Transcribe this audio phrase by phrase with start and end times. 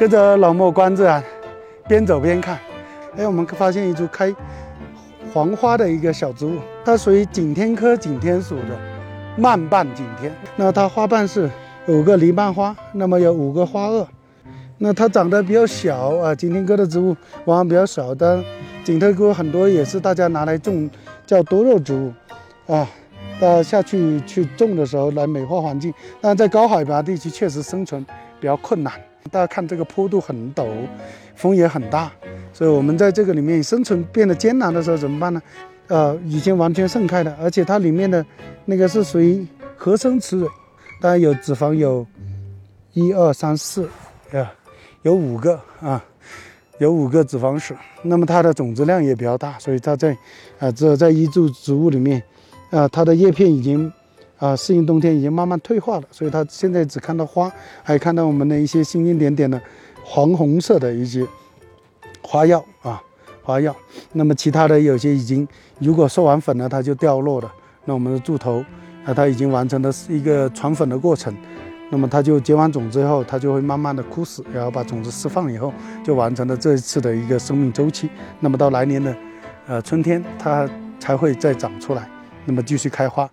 [0.00, 1.22] 跟着老莫观自然，
[1.86, 2.58] 边走边看。
[3.18, 4.34] 哎，我们发现一株开
[5.30, 8.78] 黄花的一个小植物，它属于景天科景天属的
[9.36, 10.34] 蔓瓣景天。
[10.56, 11.50] 那它花瓣是
[11.86, 14.06] 五个梨瓣花，那么有五个花萼。
[14.78, 17.14] 那它长得比较小啊，景天科的植物
[17.44, 18.42] 往往比较少，但
[18.82, 20.88] 景天科很多也是大家拿来种，
[21.26, 22.10] 叫多肉植物
[22.72, 22.88] 啊。
[23.38, 25.92] 呃，下去去种的时候来美化环境，
[26.22, 28.02] 但在高海拔地区确实生存
[28.40, 28.94] 比较困难。
[29.30, 30.66] 大家看这个坡度很陡，
[31.34, 32.10] 风也很大，
[32.52, 35.42] 所以我们在这个里面生存变得艰难的时候怎么办呢？
[35.88, 38.24] 呃，已经完全盛开了，而且它里面的
[38.64, 39.46] 那个是属于
[39.76, 40.48] 合生雌蕊，
[41.00, 42.06] 当然有脂肪有，
[42.92, 43.88] 一二三四，
[44.32, 44.52] 啊，
[45.02, 46.04] 有五个啊，
[46.78, 50.16] 有五个脂肪室，那么它的种子量也比较大，所以它在
[50.58, 52.22] 啊这在一株植物里面。
[52.70, 53.92] 啊，它的叶片已经
[54.40, 57.52] 啊适应冬天，已经慢慢退化了，所以它现在只看到花，
[57.84, 59.60] 还看到我们的一些星星点点的
[60.02, 61.24] 黄红色的一些
[62.22, 63.00] 花药啊
[63.42, 63.76] 花药。
[64.12, 65.46] 那么其他的有些已经
[65.78, 67.52] 如果授完粉了，它就掉落了。
[67.84, 68.64] 那我们的柱头
[69.04, 71.34] 啊，它已经完成了一个传粉的过程，
[71.90, 78.08] 那么它就结完种之后，它就会慢慢的枯死，然后把种子释放以后，就完成了这一次的一个生命周期。
[78.38, 79.16] 那么到来年的
[79.66, 82.08] 呃春天，它才会再长出来。
[82.46, 83.28] 那么继续开花。